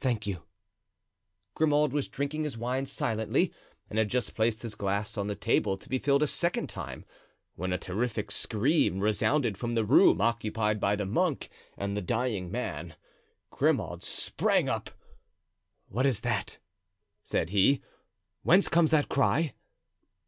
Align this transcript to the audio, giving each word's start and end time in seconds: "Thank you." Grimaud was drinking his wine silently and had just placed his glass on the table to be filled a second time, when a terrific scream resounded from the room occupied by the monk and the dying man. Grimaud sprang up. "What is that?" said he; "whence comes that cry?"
"Thank 0.00 0.26
you." 0.26 0.42
Grimaud 1.54 1.92
was 1.92 2.08
drinking 2.08 2.42
his 2.42 2.58
wine 2.58 2.84
silently 2.84 3.54
and 3.88 3.96
had 3.96 4.08
just 4.08 4.34
placed 4.34 4.62
his 4.62 4.74
glass 4.74 5.16
on 5.16 5.28
the 5.28 5.36
table 5.36 5.76
to 5.78 5.88
be 5.88 6.00
filled 6.00 6.24
a 6.24 6.26
second 6.26 6.68
time, 6.68 7.04
when 7.54 7.72
a 7.72 7.78
terrific 7.78 8.32
scream 8.32 8.98
resounded 8.98 9.56
from 9.56 9.76
the 9.76 9.84
room 9.84 10.20
occupied 10.20 10.80
by 10.80 10.96
the 10.96 11.06
monk 11.06 11.48
and 11.78 11.96
the 11.96 12.02
dying 12.02 12.50
man. 12.50 12.96
Grimaud 13.52 14.02
sprang 14.02 14.68
up. 14.68 14.90
"What 15.86 16.06
is 16.06 16.22
that?" 16.22 16.58
said 17.22 17.50
he; 17.50 17.82
"whence 18.42 18.66
comes 18.68 18.90
that 18.90 19.08
cry?" 19.08 19.54